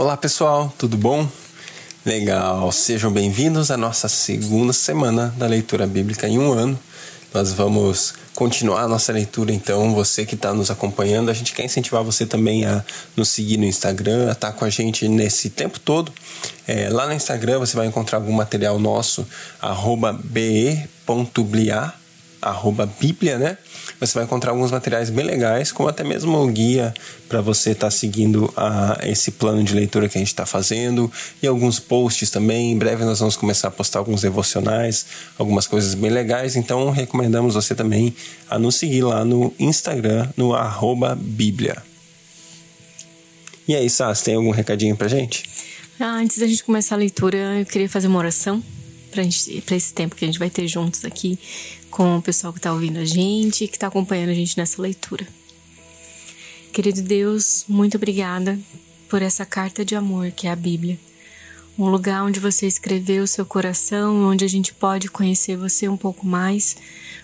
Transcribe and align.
Olá 0.00 0.16
pessoal, 0.16 0.72
tudo 0.78 0.96
bom? 0.96 1.28
Legal, 2.06 2.70
sejam 2.70 3.10
bem-vindos 3.10 3.68
à 3.72 3.76
nossa 3.76 4.08
segunda 4.08 4.72
semana 4.72 5.34
da 5.36 5.48
leitura 5.48 5.88
bíblica 5.88 6.28
em 6.28 6.38
um 6.38 6.52
ano. 6.52 6.78
Nós 7.34 7.52
vamos 7.52 8.14
continuar 8.32 8.82
a 8.82 8.88
nossa 8.88 9.12
leitura, 9.12 9.52
então, 9.52 9.92
você 9.92 10.24
que 10.24 10.36
está 10.36 10.54
nos 10.54 10.70
acompanhando, 10.70 11.32
a 11.32 11.34
gente 11.34 11.52
quer 11.52 11.64
incentivar 11.64 12.04
você 12.04 12.24
também 12.24 12.64
a 12.64 12.84
nos 13.16 13.30
seguir 13.30 13.56
no 13.56 13.64
Instagram, 13.64 14.28
a 14.28 14.32
estar 14.34 14.52
tá 14.52 14.56
com 14.56 14.64
a 14.64 14.70
gente 14.70 15.08
nesse 15.08 15.50
tempo 15.50 15.80
todo. 15.80 16.12
É, 16.64 16.88
lá 16.90 17.08
no 17.08 17.12
Instagram 17.12 17.58
você 17.58 17.76
vai 17.76 17.88
encontrar 17.88 18.18
algum 18.18 18.32
material 18.32 18.78
nosso, 18.78 19.26
be.blia, 20.22 21.92
arroba 22.40 22.86
Bíblia, 22.86 23.38
né? 23.38 23.58
Você 24.00 24.14
vai 24.14 24.24
encontrar 24.24 24.52
alguns 24.52 24.70
materiais 24.70 25.10
bem 25.10 25.24
legais, 25.24 25.72
como 25.72 25.88
até 25.88 26.04
mesmo 26.04 26.36
o 26.38 26.46
guia 26.48 26.94
para 27.28 27.40
você 27.40 27.70
estar 27.70 27.88
tá 27.88 27.90
seguindo 27.90 28.52
a, 28.56 28.98
esse 29.02 29.32
plano 29.32 29.62
de 29.62 29.74
leitura 29.74 30.08
que 30.08 30.16
a 30.16 30.20
gente 30.20 30.28
está 30.28 30.46
fazendo 30.46 31.10
e 31.42 31.46
alguns 31.46 31.80
posts 31.80 32.30
também. 32.30 32.72
Em 32.72 32.78
breve 32.78 33.04
nós 33.04 33.18
vamos 33.18 33.36
começar 33.36 33.68
a 33.68 33.70
postar 33.70 33.98
alguns 33.98 34.22
devocionais, 34.22 35.06
algumas 35.36 35.66
coisas 35.66 35.94
bem 35.94 36.10
legais. 36.10 36.54
Então 36.54 36.90
recomendamos 36.90 37.54
você 37.54 37.74
também 37.74 38.14
a 38.48 38.58
nos 38.58 38.76
seguir 38.76 39.02
lá 39.02 39.24
no 39.24 39.52
Instagram, 39.58 40.28
no 40.36 40.54
arroba 40.54 41.14
Bíblia. 41.14 41.82
E 43.66 43.74
aí, 43.74 43.90
Sás, 43.90 44.22
tem 44.22 44.34
algum 44.34 44.50
recadinho 44.50 44.96
pra 44.96 45.08
gente? 45.08 45.44
Ah, 46.00 46.14
antes 46.14 46.38
da 46.38 46.46
gente 46.46 46.64
começar 46.64 46.94
a 46.94 46.98
leitura, 46.98 47.36
eu 47.58 47.66
queria 47.66 47.88
fazer 47.88 48.06
uma 48.06 48.18
oração 48.18 48.62
para 49.10 49.76
esse 49.76 49.92
tempo 49.92 50.14
que 50.14 50.24
a 50.24 50.28
gente 50.28 50.38
vai 50.38 50.48
ter 50.48 50.66
juntos 50.68 51.04
aqui 51.04 51.38
com 51.90 52.18
o 52.18 52.22
pessoal 52.22 52.52
que 52.52 52.58
está 52.58 52.72
ouvindo 52.72 52.98
a 52.98 53.04
gente 53.04 53.64
e 53.64 53.68
que 53.68 53.76
está 53.76 53.86
acompanhando 53.86 54.30
a 54.30 54.34
gente 54.34 54.56
nessa 54.56 54.80
leitura. 54.80 55.26
Querido 56.72 57.02
Deus, 57.02 57.64
muito 57.68 57.96
obrigada 57.96 58.58
por 59.08 59.22
essa 59.22 59.44
carta 59.44 59.84
de 59.84 59.96
amor 59.96 60.30
que 60.30 60.46
é 60.46 60.50
a 60.50 60.56
Bíblia. 60.56 60.98
Um 61.78 61.88
lugar 61.88 62.24
onde 62.24 62.40
você 62.40 62.66
escreveu 62.66 63.24
o 63.24 63.26
seu 63.26 63.46
coração, 63.46 64.24
onde 64.24 64.44
a 64.44 64.48
gente 64.48 64.74
pode 64.74 65.08
conhecer 65.08 65.56
você 65.56 65.88
um 65.88 65.96
pouco 65.96 66.26
mais, 66.26 66.76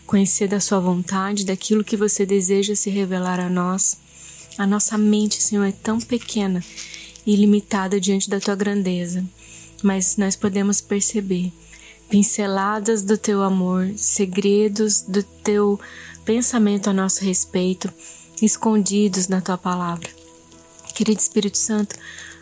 conhecer 0.07 0.49
da 0.49 0.61
sua 0.61 0.81
vontade, 0.81 1.45
daquilo 1.45 1.85
que 1.85 1.97
você 1.97 2.25
deseja 2.25 2.75
se 2.75 2.89
revelar 2.89 3.41
a 3.41 3.51
nós. 3.51 3.99
A 4.57 4.67
nossa 4.67 4.97
mente, 4.97 5.43
Senhor, 5.43 5.65
é 5.65 5.73
tão 5.73 6.01
pequena 6.01 6.65
e 7.27 7.35
limitada 7.35 8.01
diante 8.01 8.31
da 8.31 8.39
tua 8.39 8.55
grandeza, 8.55 9.25
mas 9.83 10.17
nós 10.17 10.37
podemos 10.37 10.81
perceber 10.81 11.53
pinceladas 12.15 13.03
do 13.03 13.19
teu 13.19 13.43
amor, 13.43 13.93
segredos 13.97 15.01
do 15.01 15.21
teu 15.21 15.81
pensamento 16.25 16.89
a 16.89 16.93
nosso 16.93 17.25
respeito, 17.25 17.93
escondidos 18.41 19.27
na 19.27 19.41
tua 19.41 19.59
palavra. 19.59 20.09
Querido 20.95 21.21
Espírito 21.21 21.59
Santo, 21.59 21.97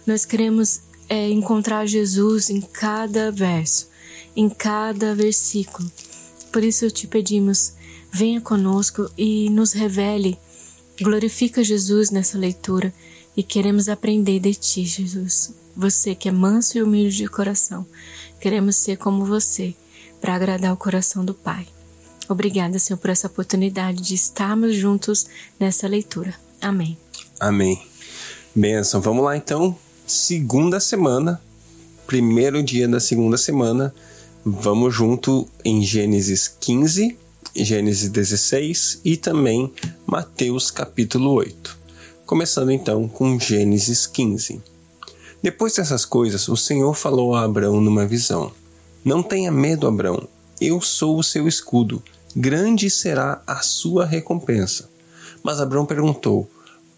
nós 0.06 0.27
queremos 0.27 0.81
é, 1.09 1.31
encontrar 1.31 1.87
Jesus 1.87 2.51
em 2.51 2.61
cada 2.61 3.33
verso, 3.33 3.89
em 4.37 4.47
cada 4.47 5.14
versículo. 5.14 5.91
Por 6.53 6.62
isso 6.62 6.91
te 6.91 7.07
pedimos, 7.07 7.73
venha 8.12 8.42
conosco 8.42 9.11
e 9.17 9.48
nos 9.48 9.73
revele, 9.73 10.39
glorifica 11.01 11.64
Jesus 11.64 12.11
nessa 12.11 12.36
leitura 12.36 12.92
e 13.34 13.42
queremos 13.42 13.89
aprender 13.89 14.39
de 14.39 14.55
ti, 14.55 14.84
Jesus. 14.84 15.62
Você 15.77 16.15
que 16.15 16.28
é 16.28 16.33
manso 16.33 16.77
e 16.77 16.83
humilde 16.83 17.17
de 17.17 17.28
coração, 17.28 17.87
queremos 18.41 18.77
ser 18.77 18.97
como 18.97 19.25
você 19.25 19.75
para 20.20 20.34
agradar 20.34 20.73
o 20.73 20.77
coração 20.77 21.25
do 21.25 21.34
Pai. 21.34 21.67
Obrigada, 22.29 22.79
Senhor, 22.79 22.98
por 22.98 23.11
essa 23.11 23.27
oportunidade 23.27 24.03
de 24.03 24.14
estarmos 24.14 24.75
juntos 24.77 25.27
nessa 25.59 25.89
leitura. 25.89 26.34
Amém. 26.61 26.97
Amém. 27.41 27.83
Benção. 28.55 29.01
Vamos 29.01 29.25
lá 29.25 29.37
então. 29.37 29.77
Segunda 30.06 30.79
semana, 30.79 31.41
primeiro 32.07 32.62
dia 32.62 32.86
da 32.86 33.01
segunda 33.01 33.36
semana. 33.36 33.95
Vamos 34.45 34.95
junto 34.95 35.48
em 35.64 35.83
Gênesis 35.83 36.48
15, 36.48 37.17
Gênesis 37.55 38.08
16 38.08 39.01
e 39.05 39.17
também 39.17 39.73
Mateus 40.07 40.70
capítulo 40.70 41.33
8. 41.33 41.79
Começando 42.27 42.70
então 42.70 43.08
com 43.08 43.39
Gênesis 43.39 44.07
15. 44.07 44.72
Depois 45.42 45.75
dessas 45.75 46.05
coisas, 46.05 46.48
o 46.48 46.57
Senhor 46.57 46.95
falou 46.95 47.35
a 47.35 47.42
Abraão 47.42 47.80
numa 47.80 48.07
visão: 48.07 48.53
Não 49.05 49.25
tenha 49.25 49.51
medo, 49.51 49.89
Abraão, 49.89 50.29
eu 50.61 50.80
sou 50.80 51.19
o 51.19 51.23
seu 51.23 51.48
escudo, 51.48 52.01
grande 52.36 52.89
será 52.89 53.42
a 53.45 53.57
sua 53.61 54.07
recompensa. 54.07 54.89
Mas 55.42 55.61
Abraão 55.61 55.85
perguntou: 55.85 56.48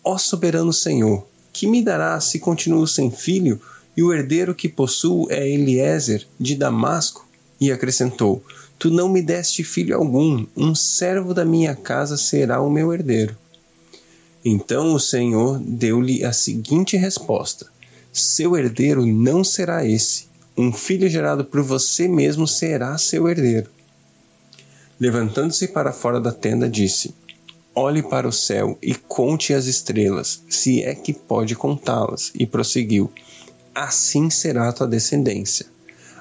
Ó 0.05 0.19
soberano 0.19 0.75
Senhor, 0.75 1.27
que 1.55 1.67
me 1.67 1.83
dará 1.83 2.21
se 2.21 2.39
continuo 2.39 2.87
sem 2.87 3.11
filho 3.11 3.59
e 3.97 4.03
o 4.03 4.13
herdeiro 4.13 4.55
que 4.55 4.69
possuo 4.69 5.27
é 5.31 5.49
Eliezer 5.49 6.27
de 6.39 6.55
Damasco? 6.55 7.27
E 7.59 7.73
acrescentou: 7.73 8.45
Tu 8.79 8.91
não 8.91 9.09
me 9.09 9.23
deste 9.23 9.65
filho 9.65 9.97
algum, 9.97 10.45
um 10.55 10.75
servo 10.75 11.33
da 11.33 11.47
minha 11.47 11.75
casa 11.75 12.19
será 12.19 12.61
o 12.61 12.69
meu 12.69 12.93
herdeiro. 12.93 13.35
Então 14.45 14.93
o 14.93 15.01
Senhor 15.01 15.59
deu-lhe 15.59 16.23
a 16.23 16.33
seguinte 16.35 16.99
resposta: 16.99 17.73
seu 18.15 18.57
herdeiro 18.57 19.05
não 19.05 19.43
será 19.43 19.85
esse. 19.85 20.29
Um 20.57 20.73
filho 20.73 21.09
gerado 21.11 21.45
por 21.45 21.63
você 21.63 22.07
mesmo 22.07 22.47
será 22.47 22.97
seu 22.97 23.29
herdeiro. 23.29 23.69
Levantando-se 25.01 25.67
para 25.67 25.93
fora 25.93 26.21
da 26.21 26.31
tenda, 26.31 26.69
disse: 26.69 27.13
Olhe 27.75 28.05
para 28.05 28.29
o 28.29 28.33
céu 28.33 28.79
e 28.81 28.95
conte 28.95 29.53
as 29.53 29.67
estrelas, 29.67 30.41
se 30.49 30.85
é 30.85 30.95
que 30.95 31.13
pode 31.13 31.57
contá-las. 31.57 32.31
E 32.39 32.47
prosseguiu: 32.47 33.11
Assim 33.75 34.31
será 34.31 34.69
a 34.69 34.73
tua 34.73 34.87
descendência. 34.87 35.67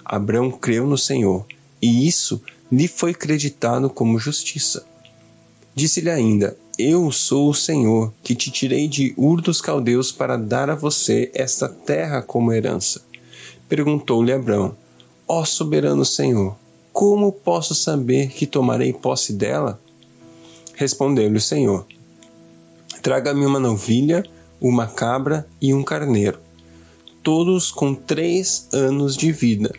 Abraão 0.04 0.50
creu 0.50 0.88
no 0.88 0.98
Senhor, 0.98 1.46
e 1.80 2.08
isso 2.08 2.42
lhe 2.72 2.88
foi 2.88 3.14
creditado 3.14 3.88
como 3.88 4.18
justiça. 4.18 4.84
Disse-lhe 5.76 6.10
ainda: 6.10 6.58
eu 6.78 7.12
sou 7.12 7.50
o 7.50 7.54
Senhor, 7.54 8.12
que 8.24 8.34
te 8.34 8.50
tirei 8.50 8.88
de 8.88 9.14
Ur 9.16 9.42
dos 9.42 9.62
Caldeus 9.62 10.12
para 10.12 10.38
dar 10.38 10.70
a 10.70 10.76
você 10.76 11.30
esta 11.34 11.70
terra 11.70 12.22
como 12.22 12.52
herança. 12.52 13.02
Perguntou-lhe 13.70 14.32
Abrão: 14.32 14.76
Ó 15.28 15.46
soberano 15.46 16.04
Senhor, 16.04 16.56
como 16.92 17.32
posso 17.32 17.76
saber 17.76 18.30
que 18.30 18.48
tomarei 18.48 18.92
posse 18.92 19.34
dela? 19.34 19.80
Respondeu-lhe 20.74 21.38
o 21.38 21.42
Senhor: 21.42 21.86
Traga-me 23.04 23.46
uma 23.46 23.60
novilha, 23.60 24.24
uma 24.60 24.88
cabra 24.88 25.48
e 25.62 25.74
um 25.76 25.84
carneiro, 25.84 26.40
todos 27.22 27.72
com 27.72 27.94
três 27.94 28.68
anos 28.74 29.16
de 29.16 29.32
vida, 29.32 29.72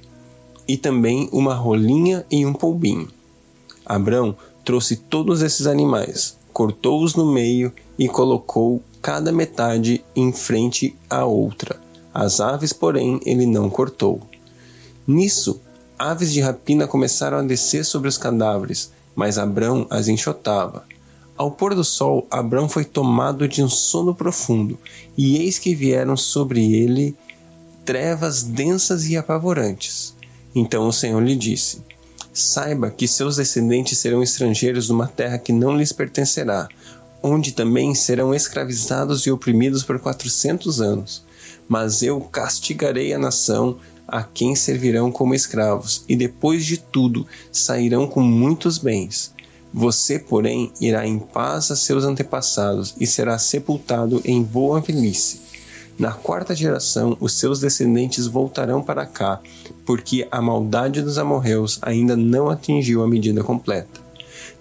e 0.69 0.77
também 0.77 1.29
uma 1.33 1.55
rolinha 1.55 2.25
e 2.31 2.47
um 2.47 2.53
polbinho. 2.53 3.09
Abrão 3.85 4.37
trouxe 4.65 4.97
todos 4.97 5.43
esses 5.43 5.67
animais, 5.67 6.37
cortou-os 6.55 7.17
no 7.17 7.27
meio 7.27 7.73
e 7.99 8.09
colocou 8.09 8.81
cada 9.03 9.33
metade 9.33 10.05
em 10.15 10.33
frente 10.33 10.97
à 11.11 11.25
outra. 11.25 11.79
As 12.15 12.41
aves, 12.41 12.73
porém, 12.73 13.21
ele 13.27 13.45
não 13.45 13.69
cortou. 13.69 14.23
Nisso, 15.05 15.61
aves 15.99 16.33
de 16.33 16.41
rapina 16.41 16.87
começaram 16.87 17.39
a 17.39 17.43
descer 17.43 17.85
sobre 17.85 18.09
os 18.09 18.17
cadáveres, 18.17 18.93
mas 19.17 19.37
Abrão 19.37 19.87
as 19.91 20.07
enxotava. 20.07 20.85
Ao 21.37 21.51
pôr 21.51 21.75
do 21.75 21.83
sol, 21.83 22.25
Abrão 22.31 22.69
foi 22.69 22.85
tomado 22.85 23.49
de 23.49 23.61
um 23.61 23.69
sono 23.69 24.15
profundo, 24.15 24.79
e 25.19 25.39
eis 25.39 25.59
que 25.59 25.75
vieram 25.75 26.17
sobre 26.17 26.73
ele 26.73 27.17
trevas 27.85 28.45
densas 28.45 29.07
e 29.09 29.17
apavorantes. 29.17 30.15
Então 30.55 30.87
o 30.87 30.93
Senhor 30.93 31.21
lhe 31.21 31.35
disse: 31.35 31.83
Saiba 32.35 32.91
que 32.91 33.07
seus 33.07 33.37
descendentes 33.37 33.97
serão 33.97 34.21
estrangeiros 34.21 34.89
numa 34.89 35.07
terra 35.07 35.39
que 35.39 35.53
não 35.53 35.77
lhes 35.77 35.93
pertencerá, 35.93 36.69
onde 37.23 37.53
também 37.53 37.95
serão 37.95 38.35
escravizados 38.35 39.25
e 39.25 39.31
oprimidos 39.31 39.85
por 39.85 40.01
quatrocentos 40.01 40.81
anos. 40.81 41.25
Mas 41.69 42.03
eu 42.03 42.21
castigarei 42.21 43.15
a 43.15 43.19
nação 43.19 43.79
a 44.09 44.25
quem 44.25 44.57
servirão 44.57 45.13
como 45.13 45.33
escravos, 45.33 46.05
e 46.09 46.17
depois 46.17 46.67
de 46.67 46.77
tudo 46.77 47.25
sairão 47.53 48.09
com 48.09 48.21
muitos 48.21 48.79
bens. 48.79 49.33
Você, 49.73 50.19
porém, 50.19 50.73
irá 50.81 51.07
em 51.07 51.21
paz 51.21 51.71
a 51.71 51.77
seus 51.77 52.03
antepassados 52.03 52.95
e 53.01 53.07
será 53.07 53.39
sepultado 53.39 54.21
em 54.25 54.43
boa 54.43 54.81
velhice. 54.81 55.41
Na 55.97 56.13
quarta 56.13 56.55
geração, 56.57 57.17
os 57.21 57.35
seus 57.35 57.61
descendentes 57.61 58.27
voltarão 58.27 58.83
para 58.83 59.07
cá, 59.07 59.41
porque 59.87 60.27
a 60.31 60.43
maldade 60.43 61.01
dos 61.01 61.19
amorreus 61.19 61.79
ainda 61.83 62.17
não 62.17 62.51
atingiu 62.51 63.03
a 63.03 63.07
medida 63.07 63.45
completa. 63.45 64.03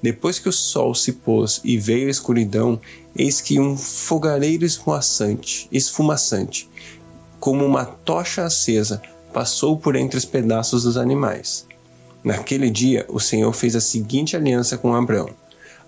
Depois 0.02 0.38
que 0.38 0.50
o 0.50 0.54
sol 0.54 0.94
se 0.94 1.14
pôs 1.14 1.60
e 1.64 1.78
veio 1.78 2.08
a 2.08 2.12
escuridão, 2.12 2.80
eis 3.16 3.42
que 3.42 3.60
um 3.60 3.76
fogareiro 3.76 4.64
esfumaçante, 4.64 5.68
esfumaçante, 5.72 6.70
como 7.40 7.66
uma 7.66 7.86
tocha 7.86 8.44
acesa, 8.44 9.02
passou 9.34 9.78
por 9.78 9.96
entre 9.96 10.18
os 10.18 10.26
pedaços 10.26 10.84
dos 10.84 10.98
animais. 10.98 11.66
Naquele 12.24 12.70
dia, 12.70 13.06
o 13.10 13.20
Senhor 13.20 13.52
fez 13.54 13.76
a 13.76 13.82
seguinte 13.82 14.36
aliança 14.36 14.78
com 14.78 14.94
Abraão: 14.94 15.30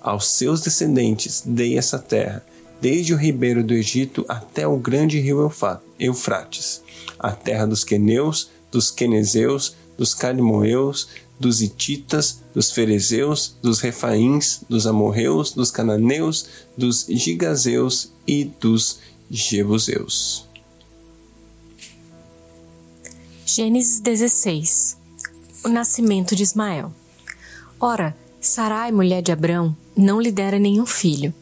Aos 0.01 0.27
seus 0.27 0.61
descendentes 0.61 1.43
dei 1.45 1.77
essa 1.77 1.99
terra, 1.99 2.43
desde 2.81 3.13
o 3.13 3.17
ribeiro 3.17 3.63
do 3.63 3.73
Egito 3.73 4.25
até 4.27 4.67
o 4.67 4.77
grande 4.77 5.19
rio 5.19 5.51
Eufrates, 5.99 6.81
a 7.17 7.31
terra 7.31 7.65
dos 7.65 7.83
queneus, 7.83 8.49
dos 8.71 8.91
quenezeus, 8.91 9.75
dos 9.97 10.13
calimoeus, 10.13 11.07
dos 11.39 11.61
Ititas, 11.61 12.41
dos 12.53 12.71
Ferezeus, 12.71 13.55
dos 13.61 13.79
Refaíns, 13.79 14.61
dos 14.69 14.87
Amorreus, 14.87 15.51
dos 15.51 15.71
Cananeus, 15.71 16.47
dos 16.77 17.05
Gigazeus 17.09 18.11
e 18.27 18.45
dos 18.45 18.99
Jebuseus. 19.29 20.47
Gênesis 23.45 23.99
16 23.99 24.97
O 25.63 25.69
nascimento 25.69 26.35
de 26.35 26.43
Ismael. 26.43 26.91
Ora, 27.79 28.15
Sarai, 28.39 28.91
mulher 28.91 29.21
de 29.21 29.31
Abrão, 29.31 29.75
não 29.95 30.21
lhe 30.21 30.31
dera 30.31 30.59
nenhum 30.59 30.85
filho. 30.85 31.33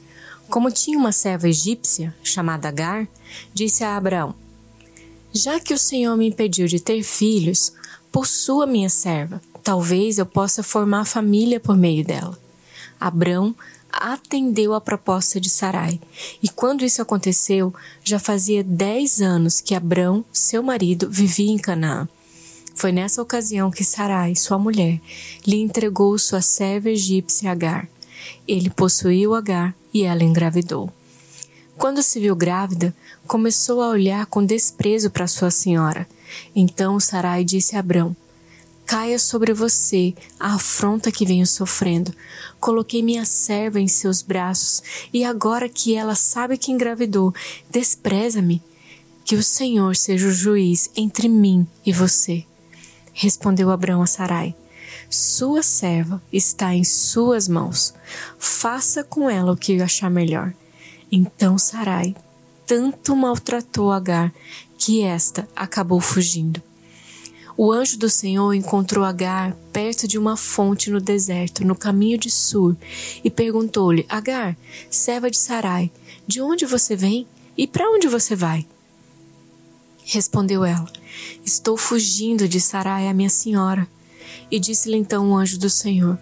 Como 0.54 0.70
tinha 0.70 1.00
uma 1.00 1.12
serva 1.12 1.50
egípcia, 1.50 2.14
chamada 2.24 2.68
Agar, 2.68 3.08
disse 3.52 3.84
a 3.84 3.98
Abraão: 3.98 4.36
Já 5.34 5.60
que 5.60 5.74
o 5.74 5.80
Senhor 5.80 6.16
me 6.16 6.28
impediu 6.28 6.68
de 6.68 6.80
ter 6.80 7.02
filhos, 7.02 7.74
possua 8.12 8.68
minha 8.68 8.88
serva 8.88 9.42
Talvez 9.64 10.20
eu 10.20 10.28
possa 10.28 10.62
formar 10.62 11.06
família 11.06 11.60
por 11.60 11.76
meio 11.76 12.06
dela. 12.06 12.38
Abrão 13.00 13.56
atendeu 13.92 14.76
a 14.76 14.82
proposta 14.82 15.42
de 15.42 15.50
Sarai, 15.50 16.00
e 16.42 16.48
quando 16.48 16.86
isso 16.86 17.02
aconteceu, 17.02 17.74
já 18.04 18.20
fazia 18.20 18.64
dez 18.64 19.22
anos 19.22 19.60
que 19.60 19.74
Abrão, 19.74 20.24
seu 20.32 20.62
marido, 20.62 21.10
vivia 21.10 21.52
em 21.52 21.58
Canaã. 21.58 22.08
Foi 22.76 22.92
nessa 22.92 23.24
ocasião 23.24 23.72
que 23.72 23.84
Sarai, 23.84 24.36
sua 24.36 24.60
mulher, 24.60 25.02
lhe 25.48 25.60
entregou 25.60 26.16
sua 26.20 26.44
serva 26.44 26.92
egípcia 26.92 27.52
Agar. 27.52 27.90
Ele 28.48 28.70
possuiu 28.70 29.34
Agar 29.34 29.76
e 29.94 30.04
ela 30.04 30.24
engravidou. 30.24 30.92
Quando 31.78 32.04
se 32.04 32.20
viu 32.20 32.36
grávida, 32.36 32.94
começou 33.28 33.82
a 33.82 33.90
olhar 33.90 34.26
com 34.28 34.46
desprezo 34.46 35.10
para 35.10 35.28
sua 35.28 35.50
senhora. 35.50 36.08
Então 36.56 37.00
Sarai 37.00 37.44
disse 37.44 37.76
a 37.76 37.80
Abrão: 37.80 38.16
caia 38.86 39.18
sobre 39.18 39.54
você 39.54 40.14
a 40.40 40.56
afronta 40.56 41.12
que 41.12 41.26
venho 41.26 41.48
sofrendo. 41.48 42.14
Coloquei 42.60 43.02
minha 43.02 43.26
serva 43.26 43.80
em 43.80 43.88
seus 43.88 44.22
braços, 44.22 44.84
e 45.12 45.24
agora 45.24 45.68
que 45.68 45.96
ela 45.96 46.16
sabe 46.16 46.58
que 46.58 46.72
engravidou, 46.72 47.34
despreza-me. 47.70 48.62
Que 49.26 49.36
o 49.36 49.44
Senhor 49.44 49.96
seja 49.96 50.28
o 50.28 50.32
juiz 50.32 50.90
entre 50.96 51.30
mim 51.30 51.66
e 51.86 51.94
você. 51.94 52.46
Respondeu 53.14 53.72
Abraão 53.72 54.02
a 54.02 54.08
Sarai: 54.08 54.56
Sua 55.14 55.62
serva 55.62 56.20
está 56.34 56.74
em 56.74 56.84
suas 56.84 57.48
mãos. 57.48 57.94
Faça 58.40 59.04
com 59.04 59.30
ela 59.30 59.52
o 59.52 59.56
que 59.56 59.80
achar 59.80 60.10
melhor. 60.10 60.52
Então 61.12 61.56
Sarai 61.56 62.16
tanto 62.66 63.16
maltratou 63.16 63.92
Agar 63.92 64.34
que 64.76 65.04
esta 65.04 65.48
acabou 65.56 66.02
fugindo. 66.02 66.60
O 67.56 67.72
anjo 67.72 68.00
do 68.00 68.10
Senhor 68.10 68.56
encontrou 68.56 69.06
Agar 69.06 69.54
perto 69.72 70.08
de 70.08 70.18
uma 70.18 70.36
fonte 70.36 70.90
no 70.90 71.00
deserto, 71.00 71.64
no 71.64 71.76
caminho 71.76 72.18
de 72.18 72.32
Sur, 72.32 72.76
e 73.24 73.30
perguntou-lhe: 73.30 74.08
Agar, 74.10 74.58
serva 74.90 75.30
de 75.30 75.38
Sarai, 75.38 75.92
de 76.26 76.42
onde 76.42 76.66
você 76.66 76.96
vem 76.96 77.28
e 77.56 77.68
para 77.68 77.88
onde 77.88 78.08
você 78.08 78.36
vai? 78.36 78.66
Respondeu 80.04 80.66
ela: 80.66 80.92
Estou 81.46 81.78
fugindo 81.78 82.48
de 82.48 82.60
Sarai, 82.60 83.08
a 83.08 83.14
minha 83.14 83.30
senhora. 83.30 83.88
E 84.50 84.60
disse-lhe 84.60 84.98
então 84.98 85.32
o 85.32 85.36
anjo 85.36 85.58
do 85.58 85.70
Senhor: 85.70 86.18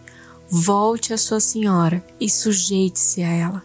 Volte 0.50 1.14
a 1.14 1.18
sua 1.18 1.40
senhora 1.40 2.04
e 2.20 2.30
sujeite-se 2.30 3.22
a 3.24 3.30
ela. 3.30 3.64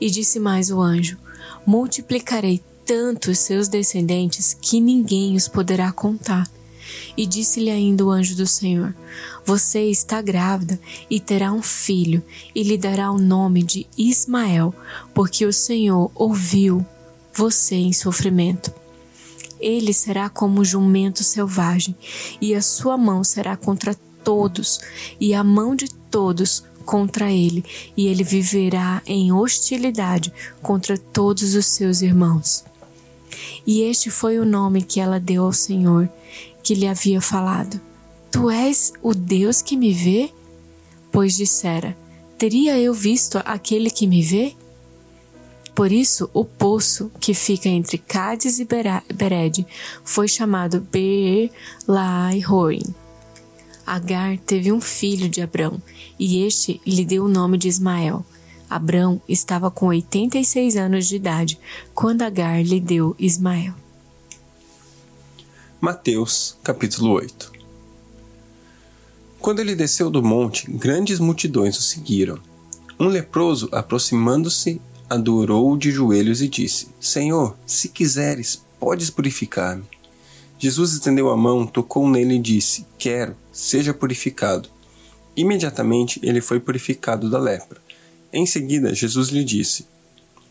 E 0.00 0.10
disse 0.10 0.38
mais 0.38 0.70
o 0.70 0.80
anjo: 0.80 1.18
Multiplicarei 1.66 2.62
tanto 2.86 3.30
os 3.30 3.38
seus 3.38 3.68
descendentes 3.68 4.56
que 4.60 4.80
ninguém 4.80 5.36
os 5.36 5.48
poderá 5.48 5.92
contar. 5.92 6.50
E 7.16 7.26
disse-lhe 7.26 7.70
ainda 7.70 8.04
o 8.04 8.10
anjo 8.10 8.34
do 8.34 8.46
Senhor: 8.46 8.94
Você 9.44 9.82
está 9.84 10.20
grávida 10.20 10.78
e 11.08 11.20
terá 11.20 11.52
um 11.52 11.62
filho, 11.62 12.22
e 12.54 12.62
lhe 12.62 12.76
dará 12.76 13.10
o 13.10 13.18
nome 13.18 13.62
de 13.62 13.86
Ismael, 13.96 14.74
porque 15.14 15.44
o 15.46 15.52
Senhor 15.52 16.10
ouviu 16.14 16.84
você 17.32 17.76
em 17.76 17.92
sofrimento. 17.92 18.72
Ele 19.60 19.92
será 19.92 20.28
como 20.28 20.60
um 20.60 20.64
jumento 20.64 21.22
selvagem, 21.22 21.94
e 22.40 22.54
a 22.54 22.62
sua 22.62 22.96
mão 22.96 23.22
será 23.22 23.56
contra 23.56 23.94
todos, 24.24 24.80
e 25.20 25.34
a 25.34 25.44
mão 25.44 25.76
de 25.76 25.88
todos 26.10 26.64
contra 26.84 27.30
ele, 27.30 27.64
e 27.96 28.06
ele 28.06 28.24
viverá 28.24 29.02
em 29.06 29.32
hostilidade 29.32 30.32
contra 30.62 30.98
todos 30.98 31.54
os 31.54 31.66
seus 31.66 32.02
irmãos. 32.02 32.64
E 33.66 33.82
este 33.82 34.10
foi 34.10 34.38
o 34.38 34.44
nome 34.44 34.82
que 34.82 35.00
ela 35.00 35.20
deu 35.20 35.44
ao 35.44 35.52
Senhor, 35.52 36.08
que 36.62 36.74
lhe 36.74 36.86
havia 36.86 37.20
falado: 37.20 37.80
Tu 38.30 38.50
és 38.50 38.92
o 39.02 39.14
Deus 39.14 39.62
que 39.62 39.76
me 39.76 39.92
vê? 39.92 40.30
Pois 41.12 41.36
dissera: 41.36 41.96
Teria 42.38 42.78
eu 42.78 42.94
visto 42.94 43.40
aquele 43.44 43.90
que 43.90 44.06
me 44.06 44.22
vê? 44.22 44.54
Por 45.80 45.92
isso, 45.92 46.28
o 46.34 46.44
poço 46.44 47.10
que 47.18 47.32
fica 47.32 47.66
entre 47.66 47.96
Cádiz 47.96 48.58
e 48.58 48.66
Bered 48.66 49.66
foi 50.04 50.28
chamado 50.28 50.78
Beer 50.78 51.50
Lai 51.88 52.38
Roim. 52.40 52.82
Agar 53.86 54.36
teve 54.40 54.70
um 54.70 54.78
filho 54.78 55.26
de 55.26 55.40
Abrão, 55.40 55.80
e 56.18 56.44
este 56.44 56.82
lhe 56.86 57.02
deu 57.02 57.24
o 57.24 57.28
nome 57.30 57.56
de 57.56 57.66
Ismael. 57.66 58.22
Abrão 58.68 59.22
estava 59.26 59.70
com 59.70 59.86
86 59.86 60.76
anos 60.76 61.08
de 61.08 61.16
idade 61.16 61.58
quando 61.94 62.20
Agar 62.20 62.62
lhe 62.62 62.78
deu 62.78 63.16
Ismael. 63.18 63.72
Mateus, 65.80 66.58
capítulo 66.62 67.12
8 67.12 67.50
Quando 69.38 69.60
ele 69.60 69.74
desceu 69.74 70.10
do 70.10 70.22
monte, 70.22 70.70
grandes 70.70 71.18
multidões 71.18 71.78
o 71.78 71.82
seguiram. 71.82 72.38
Um 72.98 73.08
leproso, 73.08 73.66
aproximando-se, 73.72 74.78
adorou 75.10 75.76
de 75.76 75.90
joelhos 75.90 76.40
e 76.40 76.48
disse: 76.48 76.86
Senhor, 77.00 77.56
se 77.66 77.88
quiseres, 77.88 78.62
podes 78.78 79.10
purificar-me. 79.10 79.82
Jesus 80.56 80.92
estendeu 80.92 81.30
a 81.30 81.36
mão, 81.36 81.66
tocou 81.66 82.08
nele 82.08 82.36
e 82.36 82.38
disse: 82.38 82.86
Quero, 82.96 83.36
seja 83.52 83.92
purificado. 83.92 84.68
Imediatamente 85.36 86.20
ele 86.22 86.40
foi 86.40 86.60
purificado 86.60 87.28
da 87.28 87.38
lepra. 87.38 87.80
Em 88.32 88.46
seguida, 88.46 88.94
Jesus 88.94 89.30
lhe 89.30 89.42
disse: 89.42 89.86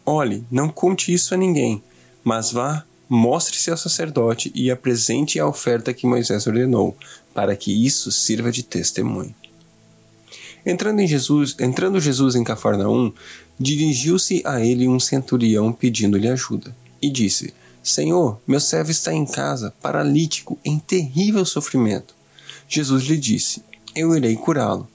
Olhe, 0.05 0.43
não 0.51 0.67
conte 0.67 1.13
isso 1.13 1.33
a 1.33 1.37
ninguém, 1.37 1.81
mas 2.23 2.51
vá 2.51 2.83
mostre-se 3.07 3.71
ao 3.71 3.77
sacerdote 3.77 4.51
e 4.53 4.69
apresente 4.69 5.39
a 5.39 5.47
oferta 5.47 5.93
que 5.93 6.05
Moisés 6.05 6.45
ordenou, 6.45 6.95
para 7.33 7.55
que 7.55 7.85
isso 7.85 8.11
sirva 8.11 8.51
de 8.51 8.61
testemunho. 8.61 9.33
Entrando, 10.65 10.99
em 10.99 11.07
Jesus, 11.07 11.55
entrando 11.59 11.99
Jesus 11.99 12.35
em 12.35 12.43
Cafarnaum, 12.43 13.13
dirigiu-se 13.59 14.41
a 14.45 14.63
ele 14.63 14.87
um 14.87 14.99
centurião 14.99 15.71
pedindo-lhe 15.71 16.27
ajuda, 16.27 16.75
e 17.01 17.09
disse: 17.09 17.53
Senhor, 17.81 18.39
meu 18.45 18.59
servo 18.59 18.91
está 18.91 19.13
em 19.13 19.25
casa, 19.25 19.73
paralítico, 19.81 20.59
em 20.63 20.77
terrível 20.77 21.45
sofrimento. 21.45 22.13
Jesus 22.67 23.03
lhe 23.03 23.17
disse: 23.17 23.63
Eu 23.95 24.15
irei 24.15 24.35
curá-lo. 24.35 24.87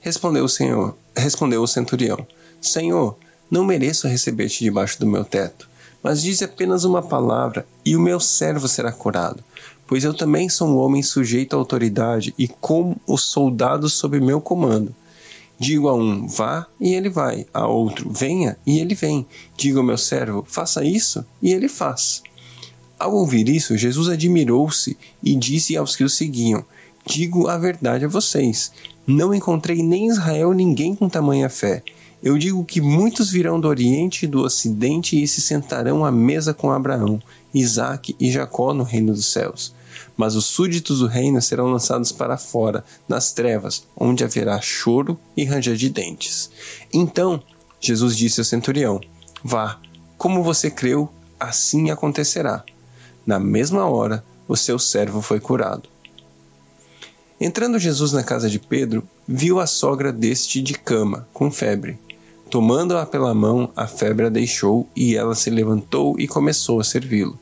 Respondeu 0.00 0.44
o 0.44 0.48
Senhor, 0.48 0.96
respondeu 1.16 1.62
o 1.62 1.66
centurião: 1.66 2.26
Senhor, 2.60 3.18
não 3.50 3.64
mereço 3.64 4.08
receber-te 4.08 4.64
debaixo 4.64 4.98
do 5.00 5.06
meu 5.06 5.24
teto 5.24 5.70
mas 6.02 6.22
dize 6.22 6.44
apenas 6.44 6.84
uma 6.84 7.02
palavra, 7.02 7.66
e 7.84 7.96
o 7.96 8.00
meu 8.00 8.18
servo 8.18 8.66
será 8.66 8.90
curado. 8.90 9.42
Pois 9.86 10.04
eu 10.04 10.14
também 10.14 10.48
sou 10.48 10.68
um 10.68 10.76
homem 10.78 11.02
sujeito 11.02 11.54
à 11.54 11.58
autoridade 11.58 12.34
e 12.38 12.46
com 12.46 12.96
os 13.06 13.24
soldados 13.24 13.92
sob 13.92 14.20
meu 14.20 14.40
comando. 14.40 14.94
Digo 15.60 15.88
a 15.88 15.94
um, 15.94 16.26
vá, 16.26 16.66
e 16.80 16.94
ele 16.94 17.10
vai. 17.10 17.46
A 17.52 17.66
outro, 17.66 18.08
venha, 18.10 18.56
e 18.66 18.78
ele 18.78 18.94
vem. 18.94 19.26
Digo 19.58 19.80
ao 19.80 19.84
meu 19.84 19.98
servo, 19.98 20.42
faça 20.48 20.82
isso, 20.82 21.22
e 21.42 21.52
ele 21.52 21.68
faz. 21.68 22.22
Ao 22.98 23.14
ouvir 23.14 23.46
isso, 23.46 23.76
Jesus 23.76 24.08
admirou-se 24.08 24.96
e 25.22 25.36
disse 25.36 25.76
aos 25.76 25.94
que 25.94 26.02
o 26.02 26.08
seguiam: 26.08 26.64
Digo 27.04 27.46
a 27.46 27.58
verdade 27.58 28.06
a 28.06 28.08
vocês. 28.08 28.72
Não 29.06 29.34
encontrei 29.34 29.82
nem 29.82 30.06
em 30.06 30.08
Israel 30.08 30.54
ninguém 30.54 30.94
com 30.94 31.10
tamanha 31.10 31.50
fé. 31.50 31.82
Eu 32.22 32.38
digo 32.38 32.64
que 32.64 32.80
muitos 32.80 33.30
virão 33.30 33.60
do 33.60 33.68
Oriente 33.68 34.24
e 34.24 34.28
do 34.28 34.40
Ocidente 34.40 35.22
e 35.22 35.28
se 35.28 35.42
sentarão 35.42 36.06
à 36.06 36.10
mesa 36.10 36.54
com 36.54 36.70
Abraão, 36.70 37.20
Isaque 37.52 38.16
e 38.18 38.30
Jacó 38.30 38.72
no 38.72 38.82
reino 38.82 39.12
dos 39.12 39.26
céus. 39.26 39.74
Mas 40.16 40.36
os 40.36 40.44
súditos 40.44 41.00
do 41.00 41.06
reino 41.06 41.40
serão 41.40 41.70
lançados 41.70 42.12
para 42.12 42.36
fora, 42.36 42.84
nas 43.08 43.32
trevas, 43.32 43.86
onde 43.96 44.24
haverá 44.24 44.60
choro 44.60 45.18
e 45.36 45.44
ranger 45.44 45.76
de 45.76 45.88
dentes. 45.88 46.50
Então 46.92 47.42
Jesus 47.80 48.16
disse 48.16 48.40
ao 48.40 48.44
centurião: 48.44 49.00
Vá, 49.42 49.78
como 50.18 50.42
você 50.42 50.70
creu, 50.70 51.10
assim 51.38 51.90
acontecerá. 51.90 52.62
Na 53.26 53.38
mesma 53.38 53.86
hora, 53.86 54.24
o 54.46 54.56
seu 54.56 54.78
servo 54.78 55.22
foi 55.22 55.40
curado. 55.40 55.88
Entrando 57.40 57.78
Jesus 57.78 58.12
na 58.12 58.22
casa 58.22 58.50
de 58.50 58.58
Pedro, 58.58 59.02
viu 59.26 59.60
a 59.60 59.66
sogra 59.66 60.12
deste 60.12 60.60
de 60.60 60.74
cama, 60.74 61.26
com 61.32 61.50
febre. 61.50 61.98
Tomando-a 62.50 63.06
pela 63.06 63.32
mão, 63.32 63.70
a 63.74 63.86
febre 63.86 64.26
a 64.26 64.28
deixou 64.28 64.86
e 64.94 65.16
ela 65.16 65.34
se 65.34 65.48
levantou 65.48 66.18
e 66.18 66.28
começou 66.28 66.80
a 66.80 66.84
servi-lo. 66.84 67.38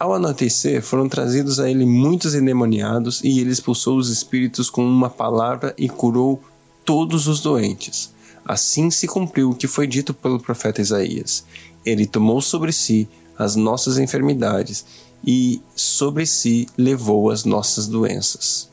Ao 0.00 0.14
anoitecer, 0.14 0.82
foram 0.82 1.10
trazidos 1.10 1.60
a 1.60 1.70
ele 1.70 1.84
muitos 1.84 2.34
endemoniados 2.34 3.20
e 3.22 3.38
ele 3.38 3.50
expulsou 3.50 3.98
os 3.98 4.08
espíritos 4.08 4.70
com 4.70 4.82
uma 4.82 5.10
palavra 5.10 5.74
e 5.76 5.90
curou 5.90 6.42
todos 6.86 7.28
os 7.28 7.42
doentes. 7.42 8.10
Assim 8.42 8.90
se 8.90 9.06
cumpriu 9.06 9.50
o 9.50 9.54
que 9.54 9.66
foi 9.66 9.86
dito 9.86 10.14
pelo 10.14 10.40
profeta 10.40 10.80
Isaías. 10.80 11.44
Ele 11.84 12.06
tomou 12.06 12.40
sobre 12.40 12.72
si 12.72 13.06
as 13.38 13.56
nossas 13.56 13.98
enfermidades 13.98 14.86
e 15.22 15.60
sobre 15.76 16.24
si 16.24 16.66
levou 16.78 17.28
as 17.28 17.44
nossas 17.44 17.86
doenças. 17.86 18.70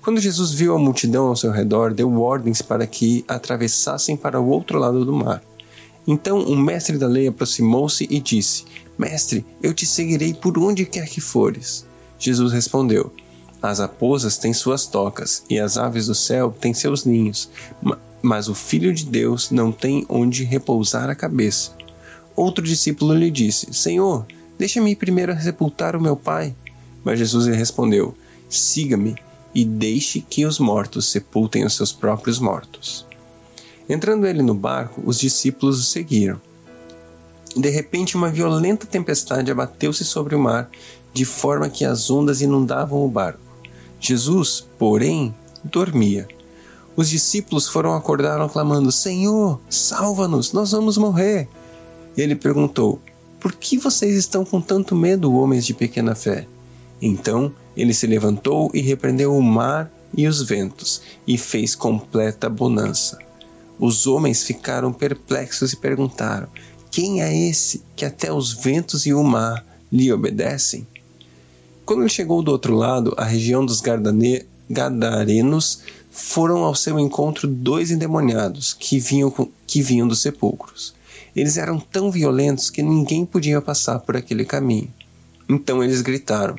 Quando 0.00 0.22
Jesus 0.22 0.52
viu 0.52 0.74
a 0.74 0.78
multidão 0.78 1.26
ao 1.26 1.36
seu 1.36 1.50
redor, 1.50 1.92
deu 1.92 2.18
ordens 2.18 2.62
para 2.62 2.86
que 2.86 3.26
atravessassem 3.28 4.16
para 4.16 4.40
o 4.40 4.48
outro 4.48 4.78
lado 4.78 5.04
do 5.04 5.12
mar. 5.12 5.42
Então 6.10 6.40
o 6.40 6.56
mestre 6.56 6.98
da 6.98 7.06
lei 7.06 7.28
aproximou-se 7.28 8.04
e 8.10 8.18
disse: 8.18 8.64
Mestre, 8.98 9.46
eu 9.62 9.72
te 9.72 9.86
seguirei 9.86 10.34
por 10.34 10.58
onde 10.58 10.84
quer 10.84 11.08
que 11.08 11.20
fores. 11.20 11.86
Jesus 12.18 12.52
respondeu: 12.52 13.14
As 13.62 13.78
raposas 13.78 14.36
têm 14.36 14.52
suas 14.52 14.86
tocas 14.86 15.44
e 15.48 15.60
as 15.60 15.78
aves 15.78 16.06
do 16.06 16.14
céu 16.16 16.50
têm 16.50 16.74
seus 16.74 17.04
ninhos, 17.04 17.48
mas 18.20 18.48
o 18.48 18.56
filho 18.56 18.92
de 18.92 19.04
Deus 19.04 19.52
não 19.52 19.70
tem 19.70 20.04
onde 20.08 20.42
repousar 20.42 21.08
a 21.08 21.14
cabeça. 21.14 21.76
Outro 22.34 22.64
discípulo 22.64 23.14
lhe 23.14 23.30
disse: 23.30 23.72
Senhor, 23.72 24.26
deixa-me 24.58 24.96
primeiro 24.96 25.40
sepultar 25.40 25.94
o 25.94 26.02
meu 26.02 26.16
pai. 26.16 26.56
Mas 27.04 27.20
Jesus 27.20 27.46
lhe 27.46 27.54
respondeu: 27.54 28.16
Siga-me 28.48 29.14
e 29.54 29.64
deixe 29.64 30.20
que 30.20 30.44
os 30.44 30.58
mortos 30.58 31.08
sepultem 31.08 31.64
os 31.64 31.76
seus 31.76 31.92
próprios 31.92 32.40
mortos. 32.40 33.08
Entrando 33.90 34.24
ele 34.24 34.40
no 34.40 34.54
barco, 34.54 35.02
os 35.04 35.18
discípulos 35.18 35.80
o 35.80 35.82
seguiram. 35.82 36.40
De 37.56 37.68
repente, 37.68 38.16
uma 38.16 38.30
violenta 38.30 38.86
tempestade 38.86 39.50
abateu-se 39.50 40.04
sobre 40.04 40.36
o 40.36 40.38
mar, 40.38 40.70
de 41.12 41.24
forma 41.24 41.68
que 41.68 41.84
as 41.84 42.08
ondas 42.08 42.40
inundavam 42.40 43.04
o 43.04 43.08
barco. 43.08 43.40
Jesus, 43.98 44.64
porém, 44.78 45.34
dormia. 45.64 46.28
Os 46.94 47.10
discípulos 47.10 47.66
foram 47.66 47.92
acordar 47.92 48.48
clamando: 48.48 48.92
Senhor, 48.92 49.60
salva-nos, 49.68 50.52
nós 50.52 50.70
vamos 50.70 50.96
morrer. 50.96 51.48
Ele 52.16 52.36
perguntou: 52.36 53.00
Por 53.40 53.52
que 53.52 53.76
vocês 53.76 54.14
estão 54.14 54.44
com 54.44 54.60
tanto 54.60 54.94
medo, 54.94 55.34
homens 55.34 55.66
de 55.66 55.74
pequena 55.74 56.14
fé? 56.14 56.46
Então 57.02 57.52
ele 57.76 57.92
se 57.92 58.06
levantou 58.06 58.70
e 58.72 58.80
repreendeu 58.80 59.36
o 59.36 59.42
mar 59.42 59.90
e 60.16 60.28
os 60.28 60.42
ventos, 60.42 61.02
e 61.26 61.36
fez 61.36 61.74
completa 61.74 62.48
bonança. 62.48 63.29
Os 63.80 64.06
homens 64.06 64.42
ficaram 64.42 64.92
perplexos 64.92 65.72
e 65.72 65.76
perguntaram: 65.76 66.48
Quem 66.90 67.22
é 67.22 67.34
esse 67.48 67.82
que 67.96 68.04
até 68.04 68.30
os 68.30 68.52
ventos 68.52 69.06
e 69.06 69.14
o 69.14 69.24
mar 69.24 69.64
lhe 69.90 70.12
obedecem? 70.12 70.86
Quando 71.86 72.02
ele 72.02 72.10
chegou 72.10 72.42
do 72.42 72.52
outro 72.52 72.74
lado, 72.74 73.14
a 73.16 73.24
região 73.24 73.64
dos 73.64 73.80
Gardane 73.80 74.44
Gadarenos, 74.68 75.80
foram 76.10 76.58
ao 76.58 76.74
seu 76.74 76.98
encontro 76.98 77.48
dois 77.48 77.90
endemoniados 77.90 78.74
que 78.74 78.98
vinham, 78.98 79.32
que 79.66 79.80
vinham 79.80 80.06
dos 80.06 80.20
sepulcros. 80.20 80.92
Eles 81.34 81.56
eram 81.56 81.80
tão 81.80 82.10
violentos 82.10 82.68
que 82.68 82.82
ninguém 82.82 83.24
podia 83.24 83.62
passar 83.62 84.00
por 84.00 84.16
aquele 84.16 84.44
caminho. 84.44 84.92
Então 85.48 85.82
eles 85.82 86.02
gritaram: 86.02 86.56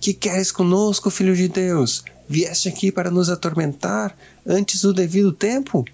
que 0.00 0.14
queres 0.14 0.52
conosco, 0.52 1.10
filho 1.10 1.34
de 1.34 1.48
Deus? 1.48 2.04
Vieste 2.28 2.68
aqui 2.68 2.92
para 2.92 3.10
nos 3.10 3.28
atormentar 3.28 4.16
antes 4.46 4.82
do 4.82 4.94
devido 4.94 5.32
tempo? 5.32 5.84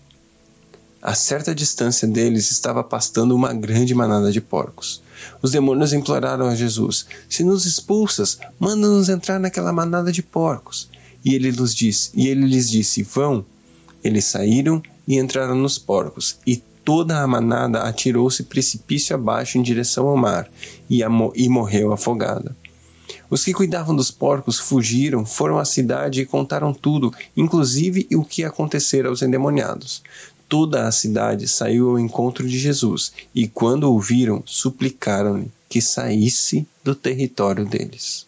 A 1.04 1.14
certa 1.14 1.54
distância 1.54 2.08
deles 2.08 2.50
estava 2.50 2.82
pastando 2.82 3.36
uma 3.36 3.52
grande 3.52 3.94
manada 3.94 4.32
de 4.32 4.40
porcos. 4.40 5.02
Os 5.42 5.50
demônios 5.50 5.92
imploraram 5.92 6.46
a 6.46 6.54
Jesus: 6.54 7.04
Se 7.28 7.44
nos 7.44 7.66
expulsas, 7.66 8.38
manda-nos 8.58 9.10
entrar 9.10 9.38
naquela 9.38 9.70
manada 9.70 10.10
de 10.10 10.22
porcos. 10.22 10.88
E 11.22 11.34
ele 11.34 11.50
lhes 11.50 11.74
disse, 11.74 12.10
e 12.14 12.26
ele 12.26 12.46
lhes 12.46 12.70
disse: 12.70 13.02
Vão. 13.02 13.44
Eles 14.02 14.24
saíram 14.24 14.82
e 15.06 15.18
entraram 15.18 15.54
nos 15.54 15.76
porcos, 15.76 16.38
e 16.46 16.56
toda 16.82 17.20
a 17.20 17.26
manada 17.26 17.82
atirou-se 17.82 18.44
precipício 18.44 19.14
abaixo 19.14 19.58
em 19.58 19.62
direção 19.62 20.08
ao 20.08 20.16
mar, 20.16 20.48
e, 20.88 21.02
e 21.34 21.48
morreu 21.50 21.92
afogada. 21.92 22.56
Os 23.28 23.44
que 23.44 23.52
cuidavam 23.52 23.94
dos 23.96 24.10
porcos 24.10 24.58
fugiram, 24.58 25.26
foram 25.26 25.58
à 25.58 25.64
cidade 25.64 26.20
e 26.20 26.26
contaram 26.26 26.72
tudo, 26.72 27.12
inclusive 27.36 28.06
o 28.14 28.24
que 28.24 28.44
acontecera 28.44 29.08
aos 29.08 29.22
endemoniados. 29.22 30.02
Toda 30.54 30.86
a 30.86 30.92
cidade 30.92 31.48
saiu 31.48 31.90
ao 31.90 31.98
encontro 31.98 32.48
de 32.48 32.60
Jesus, 32.60 33.12
e 33.34 33.48
quando 33.48 33.92
o 33.92 33.98
viram, 33.98 34.40
suplicaram-lhe 34.46 35.50
que 35.68 35.80
saísse 35.80 36.64
do 36.84 36.94
território 36.94 37.66
deles. 37.66 38.24